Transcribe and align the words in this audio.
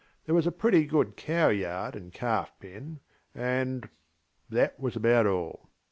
There 0.25 0.33
was 0.33 0.47
a 0.47 0.51
pretty 0.51 0.87
good 0.87 1.15
cow 1.15 1.49
yard 1.49 1.95
and 1.95 2.11
calf 2.11 2.51
pen, 2.59 3.01
andŌĆöthat 3.37 4.79
was 4.79 4.95
about 4.95 5.27
all. 5.27 5.69